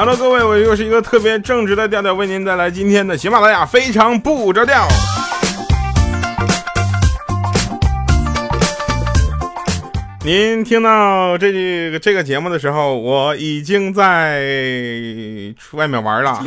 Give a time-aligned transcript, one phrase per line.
[0.00, 4.88] Hello，各位，我又是一个特别正直的调调，为您带来今天的喜马拉雅非常不着调。
[10.24, 14.40] 您听到这个这个节目的时候，我已经在
[15.72, 16.42] 外面玩了。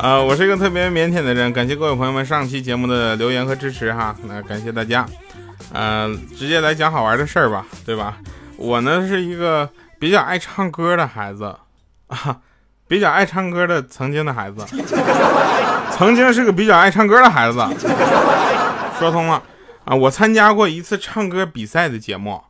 [0.00, 5.06] 啊， 我是一个特别腼腆的人，感谢各位朋友们上期节目的留言和支持哈，那感谢大家。
[5.72, 8.16] 呃，直接来讲好玩的事儿吧，对吧？
[8.56, 9.68] 我呢是一个
[9.98, 11.56] 比较爱唱歌的孩子
[12.08, 12.40] 啊，
[12.88, 14.64] 比较爱唱歌的曾经的孩子，
[15.90, 17.58] 曾经是个比较爱唱歌的孩子，
[18.98, 19.42] 说通了。
[19.84, 22.42] 啊，我参加过一次唱歌比赛的节目，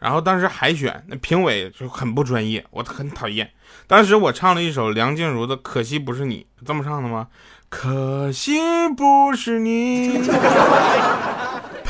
[0.00, 3.50] 然后当时海选，那评委就很不专业，我很讨厌。
[3.86, 7.28] 当时我唱了一首梁静茹的《可惜不是你》，这么唱的吗？
[7.68, 8.60] 可惜
[8.96, 10.20] 不是你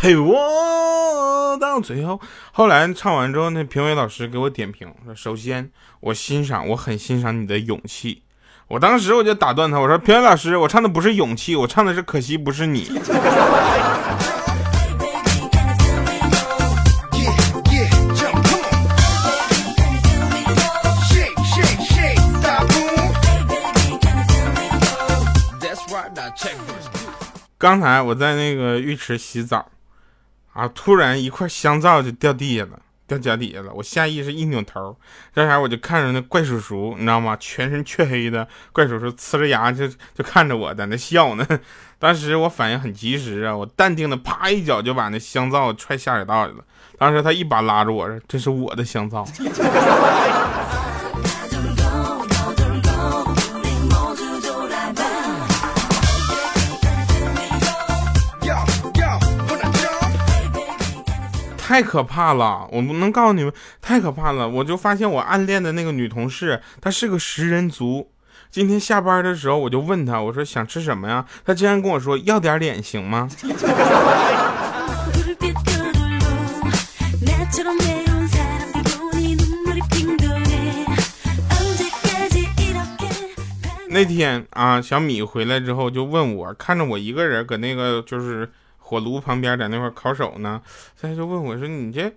[0.03, 2.21] 陪我到最后。
[2.51, 8.25] 后来唱完之后，那评委老师给我点评说：“首先，我欣赏，我很欣赏你的勇气。”
[8.67, 12.91] 我当时我就打断他，我说：“评委老师，我唱的不是勇气，我唱的是可惜不是你。”
[27.57, 29.65] 刚才我在那个浴池洗澡，
[30.53, 33.73] 啊，突然一块香皂就掉地下了，掉脚底下了。
[33.75, 34.97] 我下意识一扭头，
[35.35, 37.37] 这下我就看着那怪叔叔，你知道吗？
[37.41, 41.47] 全身黢黑的怪叔叔，呲着牙就就看着我在那笑呢。
[41.99, 46.65] 当时我反应很及时啊，我淡定的啪一脚就把那香皂踹下水道里了。
[46.99, 49.25] 当时他一把拉着我说：“这是我的香皂。”
[61.73, 62.69] 太可怕了！
[62.71, 63.51] 我不能告诉你们，
[63.81, 64.47] 太可怕了！
[64.47, 68.11] 我就发现我暗恋的那个女同事，她是个食人族。
[68.51, 71.25] 今天下班的时候，我就问她，我说想吃什么呀？
[71.47, 73.27] 她竟然跟我说要点脸行吗？
[83.89, 88.53] 那天啊，小米回来之后就问我，看着我一个人搁那个就是。
[88.93, 90.61] 火炉旁边在那块烤手呢，
[91.01, 92.13] 他就问我说：“你这，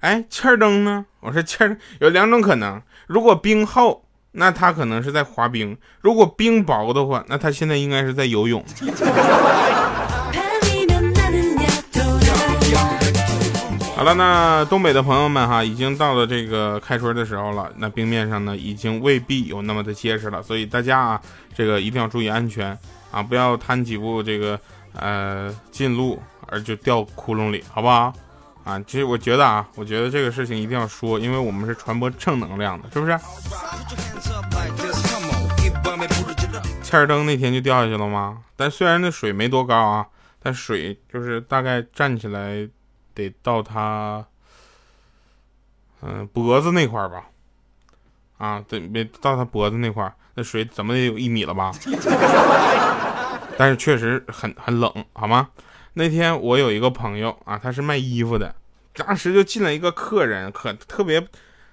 [0.00, 8.64] 哎，气儿灯呢？”我说：“气儿有两种可能，如果冰厚，那他可能是在滑冰；如果冰薄的话，那他现在应该是在游泳。
[13.94, 21.20] ”好了，那东北的朋友们哈，已经到了这个开春的时候了，那冰面上呢，已经未必有那么的结实了，所以大家啊，
[21.54, 22.76] 这个一定要注意安全
[23.12, 24.58] 啊，不要贪几步这个。
[24.98, 28.12] 呃，进路而就掉窟窿里，好不好？
[28.64, 33.16] 啊，其实我觉得啊，我觉得这个事情一定要说，因为我们是传播正能量的，是不是？
[36.82, 38.42] 欠儿灯那天就掉下去了吗？
[38.56, 40.06] 但虽然那水没多高啊，
[40.42, 42.68] 但水就是大概站起来
[43.14, 44.24] 得到他，
[46.02, 47.24] 嗯，脖子那块吧？
[48.38, 51.72] 啊，得没到他脖子那块，那水怎么也有一米了吧？
[53.56, 55.48] 但是确实很很冷，好吗？
[55.94, 58.54] 那天我有一个朋友啊，他是卖衣服的，
[58.94, 61.26] 当时就进了一个客人，可特别，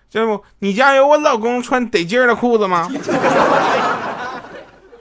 [0.09, 2.89] 这不，你家有我老公穿得劲儿的裤子吗？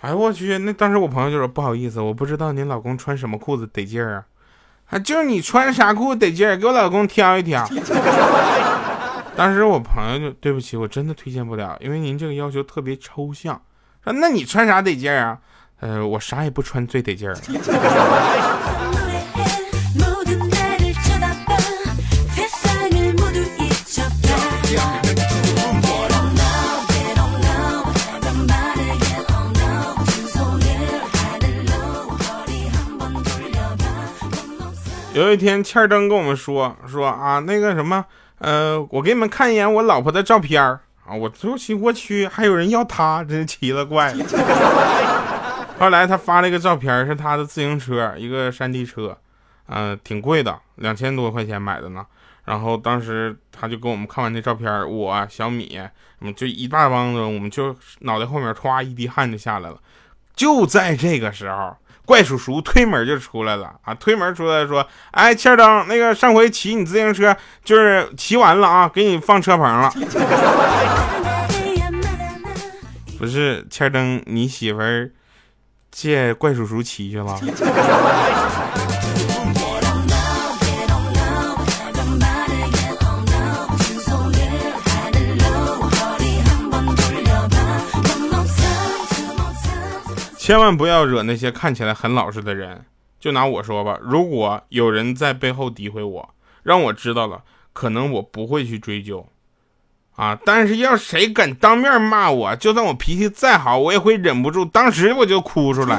[0.03, 0.59] 哎我去！
[0.59, 4.25] 那当时我朋友就说不好意思，我不知道您老公穿什么裤子得劲儿啊，
[4.91, 7.65] 啊，就是你穿啥裤子得劲儿，给我老公挑一挑。
[9.37, 13.63] 当时我朋友就对不起，我真的推荐不了，因为您这个要求特别抽象。
[14.03, 15.39] 说那你穿啥得劲儿啊？
[15.83, 17.37] 呃，我啥也不穿最得劲儿。
[35.15, 38.05] 有一天，欠儿灯跟我们说说啊，那个什么，
[38.39, 44.25] 呃，我给你们看一眼我老婆的照片儿啊，我就去，我去，还有人要她，真是奇了怪了。
[45.83, 49.19] 后来他发了一个照片，是他的自行车，一个山地车，
[49.67, 52.07] 嗯，挺贵的，两千多块钱买的呢。
[52.45, 55.81] 然后当时他就给我们看完那照片，我小米，
[56.21, 59.77] 嗯，就一大帮子，我们就脑袋后面歘一滴汗就下来了。
[60.37, 61.77] 就在这个时候，
[62.07, 69.93] 怪叔叔推门就出来了啊，推门出来说：“哎，欠灯，那个上回骑你自行车，就是骑完了啊，给你放车棚了。
[73.19, 75.11] ”不是欠灯，你媳妇儿。
[75.93, 77.39] 借怪叔叔骑去了。
[90.37, 92.85] 千万不要惹那些看起来很老实的人。
[93.21, 96.35] 就拿我说吧如果有人在背后诋毁我
[96.65, 99.25] 让我知道了可能我不会去追究。
[100.23, 105.99] 啊，但是要谁敢当面骂我，就算我脾气再好，我也会忍不住，当时我就哭出来。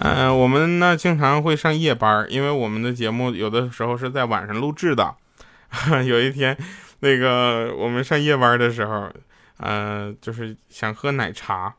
[0.00, 5.14] 嗯，我们呢经常会上夜班，因为我们的节目有的时候是在晚上录制的。
[6.04, 6.54] 有一天，
[6.98, 9.08] 那个我们上夜班的时候，
[9.56, 11.72] 呃，就是想喝奶茶。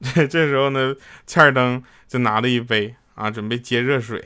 [0.00, 0.94] 这 这时候呢，
[1.26, 4.22] 欠儿登就拿了一杯啊，准备接热水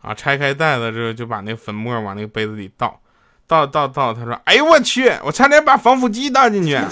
[0.00, 3.00] 啊，拆开袋子之后就把那粉末往那个杯子里倒，
[3.46, 6.78] 倒倒倒，他说：“哎呦我去，我差点把防腐剂倒进去。”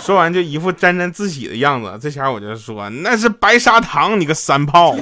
[0.00, 4.94] 说完就一副沾沾自喜的样子，这下我就说那是白砂糖，你个三炮。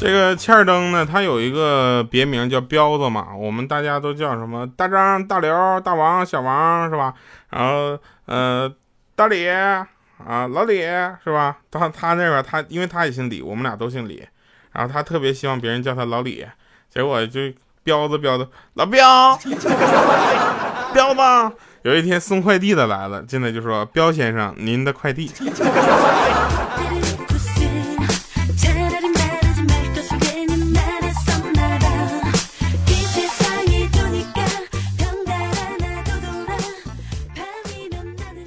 [0.00, 7.12] 这个欠儿灯呢，他有一个别名叫彪子嘛，我们大家都叫什么大张、大刘、大王、小王是吧？
[7.50, 8.72] 然后呃，
[9.14, 9.86] 大李啊，
[10.48, 10.78] 老李
[11.22, 11.58] 是吧？
[11.70, 14.26] 他他那边他因为他也姓李，我们俩都姓李，
[14.72, 16.46] 然后他特别希望别人叫他老李，
[16.88, 17.38] 结果就
[17.84, 19.38] 彪子彪子老彪，
[20.94, 21.56] 彪子。
[21.82, 25.30] 有一天送快递的来了，进来就说彪先生，您的快递。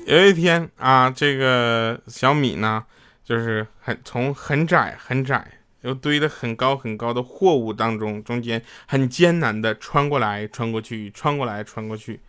[0.05, 2.83] 有一天啊，这个小米呢，
[3.23, 5.45] 就是很从很窄很窄
[5.81, 12.19] 又堆得很高很高的货物当中，中间很艰难的穿过来穿过去，穿过来穿过去，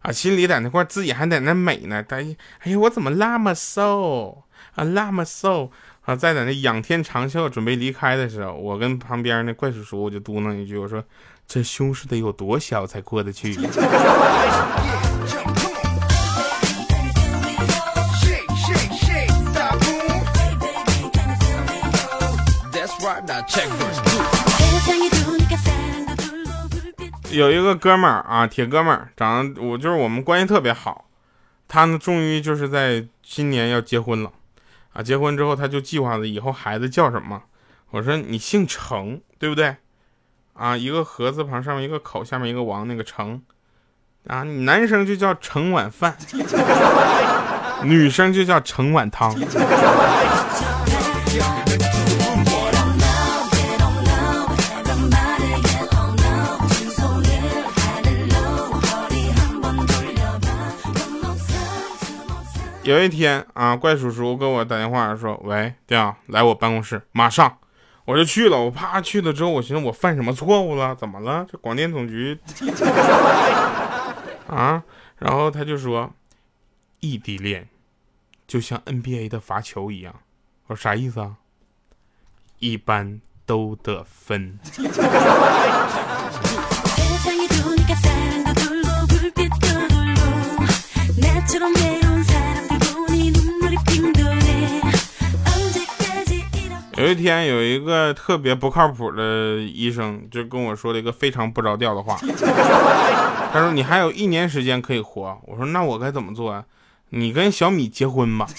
[0.00, 4.44] 啊，心里在那块自己还在那美呢，他哎呀，我怎么那么瘦
[4.74, 5.72] 啊，那么瘦
[6.02, 11.02] 啊，在在那仰天长啸准备离开的时候，我跟旁边那怪叔叔我就嘟囔一句，我说
[11.46, 13.56] 这胸是得有多小才过得去？
[27.30, 31.04] 有一个哥们儿啊，铁哥们儿，长得我就是我们关系特别好。
[31.68, 34.30] 他呢，终于就是在今年要结婚了
[34.92, 35.02] 啊！
[35.02, 37.42] 结婚之后，他就计划着以后孩子叫什么。
[37.90, 39.76] 我说你姓程，对不对？
[40.54, 43.42] 啊，一个禾字旁，上面一个口，下面一个王，那个程
[44.28, 46.16] 啊，你男生就叫盛碗饭，
[47.82, 49.34] 女生就叫盛碗汤。
[62.84, 67.58] 有一天啊，怪叔叔给我打电话说：“喂，调来我办公室，马上。”
[68.04, 68.60] 我就去了。
[68.60, 70.94] 我啪去了之后，我寻思我犯什么错误了？
[70.94, 71.46] 怎么了？
[71.50, 72.38] 这广电总局
[74.46, 74.82] 啊？
[75.16, 76.12] 然后他就说
[77.00, 77.66] ：“异地恋
[78.46, 80.14] 就像 NBA 的罚球一样。”
[80.68, 81.36] 我说啥意思啊？
[82.58, 84.58] 一般都得分。
[96.96, 102.16] 有一天，有一个特别不靠谱的医生就跟我说了一个非常不着调的话。
[103.52, 106.64] 他说：“你还有一年时间可以活。”我说：“那我该怎么做啊？
[107.10, 108.46] 你跟小米结婚吧。”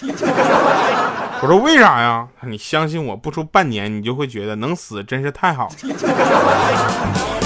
[1.42, 5.76] 我说：“为啥呀？”你相信我，不出半年，你就会觉得能死真是太好了。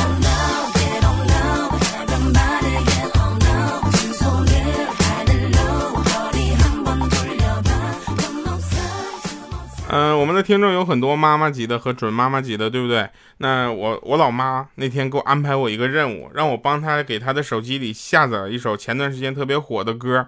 [9.91, 13.09] 嗯，我们的听众有很多妈妈级的和准妈妈级的，对不对？
[13.39, 20.27] 那我我老妈那天给我安排我一个任务，让我帮她给她的手机里下载一首前段时间特别火的歌，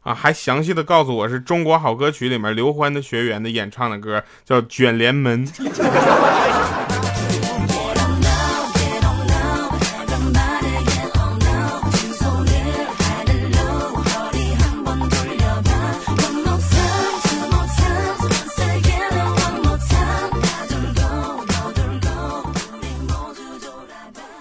[0.00, 5.46] 啊，还详细的告诉我是中国好歌曲里面刘欢的学员的演唱的歌，叫《卷帘门》。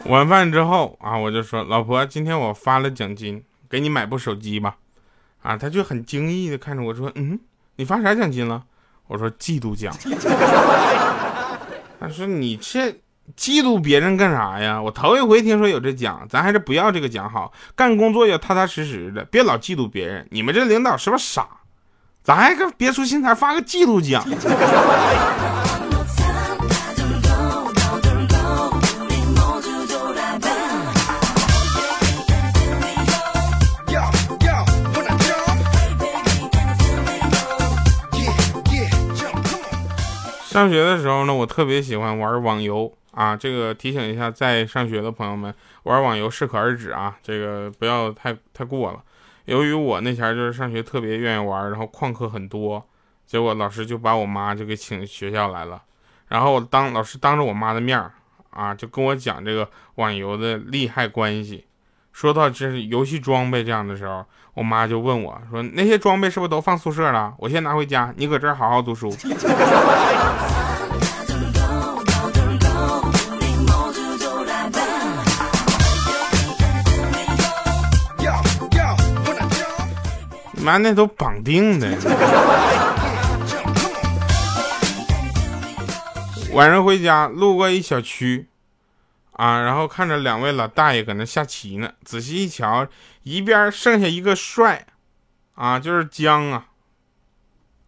[0.09, 4.75] 晚饭之后啊，我就说老婆，今天我发了奖金，给你买部手机吧。
[5.43, 7.39] 啊，他就很惊异的看着我说，嗯，
[7.75, 8.63] 你发啥奖金了？
[9.07, 9.95] 我说季度奖。
[11.99, 12.89] 他说你这
[13.37, 14.81] 嫉妒别人干啥呀？
[14.81, 17.53] 我头一回听说有这奖，咱还是不要这个奖好。
[17.75, 20.27] 干工作要踏踏实实的，别老嫉妒别人。
[20.31, 21.47] 你们这领导是不是傻？
[22.23, 24.25] 咱还个别出心裁发个嫉妒奖。
[40.59, 43.33] 上学的时候呢，我特别喜欢玩网游啊。
[43.33, 49.01] 这个提醒一下，在上学的朋友们，玩网游适可而止啊，这个不要太太过了。
[49.45, 52.85] 由于我那前就是上学特别愿意玩，然后旷课很多，
[53.25, 55.81] 结果老师就把我妈就给请学校来了。
[56.27, 57.97] 然后当老师当着我妈的面
[58.49, 61.63] 啊，就跟我讲这个网游的利害关系。
[62.19, 67.33] 说到这是游戏装备这样的时候，我妈就问我说：“那些装备是不是都放宿舍了？
[67.37, 69.09] 我先拿回家，你搁这儿好好读书。”
[80.61, 81.87] 妈，那都绑定的。
[86.51, 88.49] 晚上回家，路过一小区。
[89.39, 92.85] 啊，然后看着两位老大爷搁那下棋呢，仔细一瞧，
[93.23, 94.85] 一边剩下一个帅，
[95.55, 96.65] 啊，就是江啊，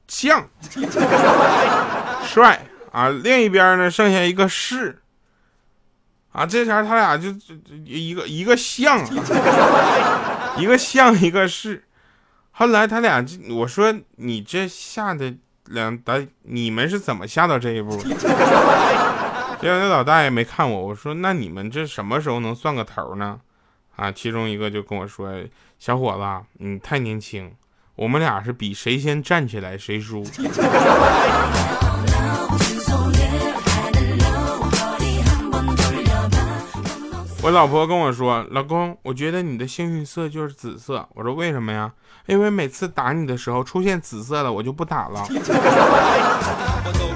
[0.07, 0.47] 将，
[2.23, 5.01] 帅啊，另一边呢剩下一个士，
[6.31, 7.27] 啊，这前他俩就
[7.83, 9.05] 一个一个像，
[10.55, 11.83] 一个像一个士，
[12.51, 19.10] 后来他俩就我说你这下的两打，你们是怎么下到这一步的？
[19.61, 23.39] 结果那老大爷没看我，我说那你们这什么时候能算个头呢？
[23.95, 25.31] 啊，其中一个就跟我说
[25.77, 27.53] ：“小伙子，你太年轻，
[27.95, 30.23] 我们俩是比谁先站起来谁输。
[37.43, 41.93] ”我老婆跟我说：“老公，我觉得你的幸运色就是紫色。”我说：“为什么呀？”
[42.25, 45.23] 因为每次打你的时候出现紫色了，我就不打了。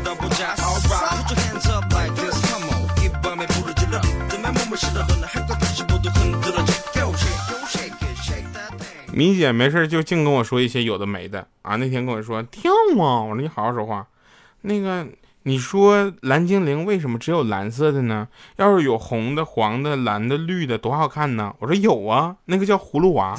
[9.15, 11.77] 米姐没事就净跟我说一些有的没的啊。
[11.77, 12.69] 那天跟我说跳
[12.99, 14.05] 啊，我说你好好说话。
[14.63, 15.07] 那个
[15.43, 18.27] 你说蓝精灵为什么只有蓝色的呢？
[18.57, 21.53] 要是有红的、黄的、蓝的、绿的，多好看呢？
[21.59, 23.33] 我说有啊，那个叫葫芦娃。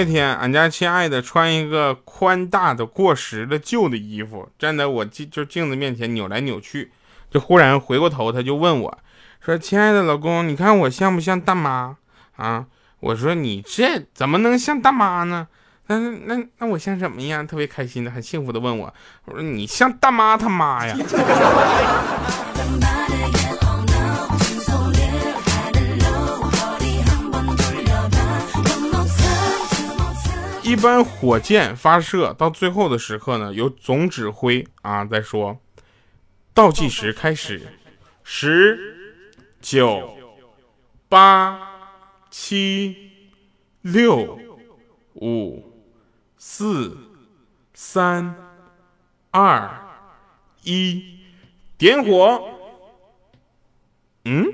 [0.00, 6.90] 那天俺家亲爱的穿一个宽大的过时的旧的衣服，站在我镜就镜子面前扭来扭去，
[7.30, 8.98] 就忽然回过头，他就问我，
[9.44, 11.98] 说：“亲爱的老公，你看我像不像大妈
[12.36, 12.64] 啊？”
[13.00, 15.46] 我说：“你这怎么能像大妈呢？
[15.88, 18.94] 那那那我像什么样？”特别开心的、很幸福的问我，
[19.26, 20.96] 我说：“你像大妈他妈呀。”
[30.70, 35.58] 一般火箭发射到最后的时刻呢，由总指挥啊在说，
[36.54, 37.60] 倒计时开始，
[38.22, 39.26] 十、
[39.60, 40.16] 九、
[41.08, 41.58] 八、
[42.30, 43.10] 七、
[43.80, 44.38] 六、
[45.14, 45.74] 五、
[46.38, 46.96] 四、
[47.74, 48.36] 三、
[49.32, 49.68] 二、
[50.62, 51.18] 一，
[51.76, 52.48] 点火。
[54.24, 54.46] 嗯，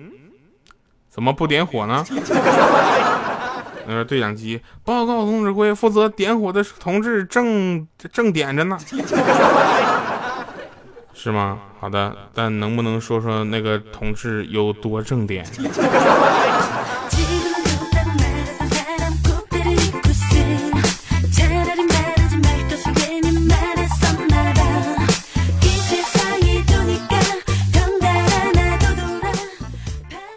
[1.11, 2.03] 怎么不点火呢？
[3.87, 8.77] 那个，对讲机报告总指挥，负责点火的同志正正点着呢，
[11.15, 11.59] 是吗？
[11.79, 15.45] 好的，但能不能说说那个同志有多正点？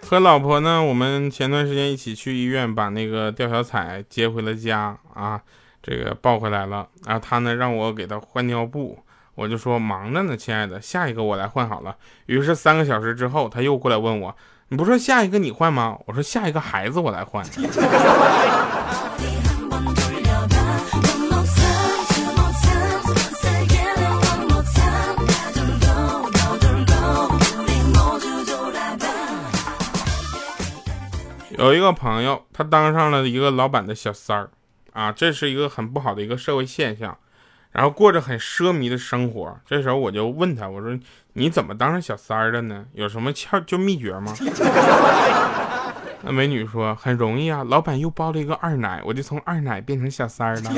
[0.10, 5.40] 和老婆呢，我们前段时间一起去医院把那个吊小彩接回了家啊，
[5.84, 6.88] 这个抱回来了。
[7.06, 8.98] 然后他呢让我给他换尿布，
[9.36, 11.96] 我就说忙着呢，亲爱的，下一个我来换好了。
[12.26, 14.36] 于是三个小时之后，他又过来问我，
[14.70, 15.96] 你不说下一个你换吗？
[16.08, 17.46] 我说下一个孩子我来换。
[31.60, 34.50] 有一个朋友，他当上了一个老板的小三儿，
[34.94, 37.18] 啊，这是一个很不好的一个社会现象。
[37.72, 39.56] 然后过着很奢靡的生活。
[39.66, 40.98] 这时候我就问他，我说
[41.34, 42.86] 你怎么当上小三儿的呢？
[42.94, 44.34] 有什么窍就秘诀吗？
[46.24, 50.72] 那美女说很容易啊，老板又包了一个二奶，我就从二奶变成小三儿了。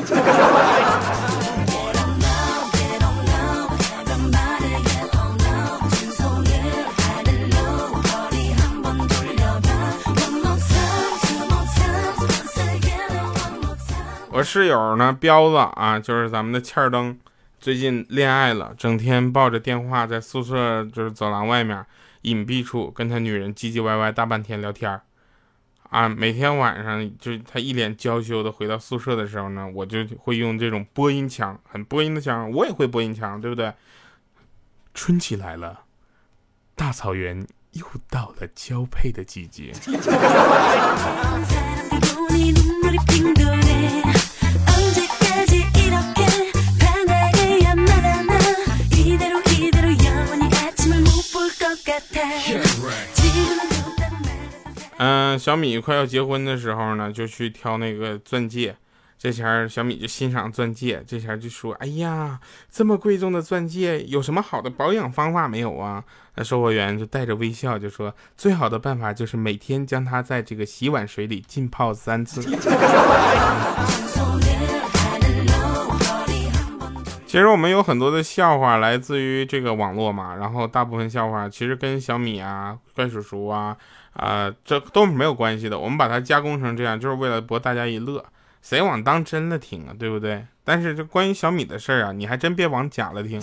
[14.44, 17.18] 室友呢，彪子啊，就是咱们的欠儿灯，
[17.60, 21.86] 最近恋爱了，整天抱着电话在宿舍就是走廊外面
[22.22, 25.02] 隐蔽处跟他女人唧唧歪歪大半天聊天儿，
[25.90, 33.74] 啊，每天晚上就他一脸娇羞的回到宿舍的时候呢，我就会用这种播音腔，很播音的腔，我也会播音腔，对不对？
[34.94, 35.82] 春季来了，
[36.76, 39.72] 大草原又到了交配的季节。
[55.04, 58.76] 嗯，小米快要结婚的时候呢，就去挑那个钻戒。
[59.18, 62.40] 这前小米就欣赏钻戒，这前就说：“哎呀，
[62.70, 66.04] 这么贵重的钻戒，有什么好的保养方法没有啊？”
[66.38, 72.42] 那售货员就带着微笑就说：“最好的办法就是每天将它在这个洗碗水里浸泡三次。
[77.32, 83.78] ”其实我们有很多的笑话来自于这个网络嘛，然后大部分笑话其实跟小米啊、怪叔叔啊。
[84.12, 85.80] 啊，这都是没有关系的。
[85.80, 88.22] 我们把它加工成这样，就是为了博大家一乐。
[88.62, 90.46] 谁往当真了听啊，对不对？
[90.66, 93.40] 但是这关于小米的事儿啊，你还真别往假了听。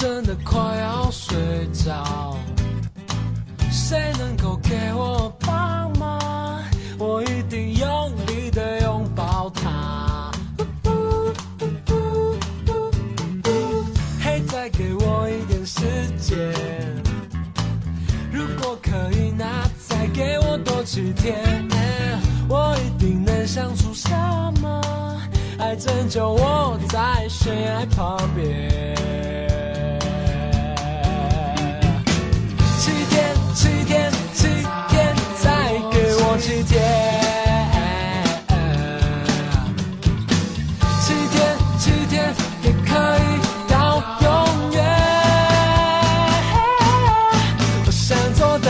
[0.00, 1.36] 真的快要睡
[1.74, 2.34] 着，
[3.70, 6.64] 谁能够给我帮忙？
[6.96, 10.32] 我一定用力的拥抱他。
[14.22, 15.82] 嘿，再给我一点时
[16.18, 16.50] 间，
[18.32, 21.68] 如果可以，那再给我多几天，
[22.48, 24.08] 我一定能想出什
[24.62, 24.80] 么，
[25.58, 28.99] 爱拯救我在悬崖旁边。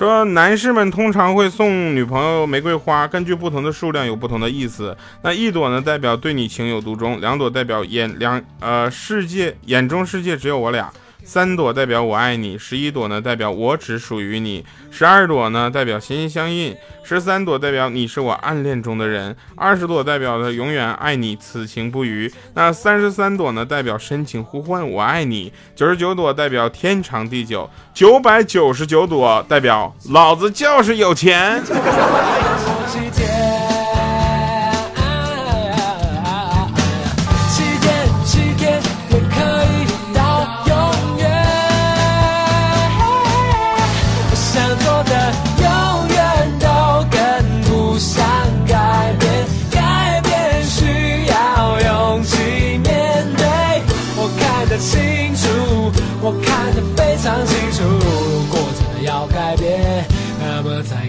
[0.00, 4.96] 说男士们通常会送女朋友玫瑰花，根据不同的数量有不同的意思。
[5.20, 10.90] 那一朵呢，代表对你情有独钟；两朵代表眼两呃世界眼中世界只有我俩。
[11.32, 22.28] 三朵代表我爱你，十一朵呢代表我只属于你，十二朵呢代表心心相印，十三朵代表你是我暗恋中的人，二十朵代表的永远爱你，此情不渝。
[22.54, 31.62] 那三十三朵呢代表深情呼唤我爱你，九十九朵代表天长地久，九百九十九朵代表老子就是有钱。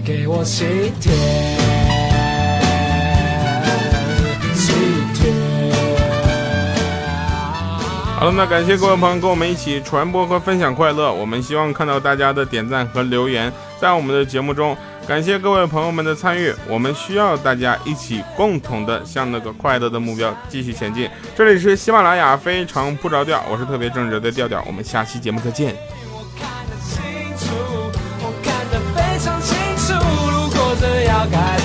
[0.03, 0.65] 给我七
[0.99, 1.13] 天，
[4.55, 4.73] 七
[5.13, 5.31] 天。
[8.17, 11.13] 好了，那感谢各位朋友跟我们一起传播和分享快乐。
[11.13, 14.75] 我们希望看到大家的点赞和留言，在我们的节目中。
[15.11, 21.09] 感谢各位朋友们的参与，我们需要大家一起共同的向那个快乐的目标继续前进。
[21.35, 24.63] 这里是喜马拉雅非常不着调，我是特别正直的调调。
[24.65, 25.75] 我们下期节目再见。
[26.39, 27.03] 看得清
[27.37, 27.53] 楚，
[28.21, 29.91] 我看得非常清楚，
[30.31, 31.60] 如果这要改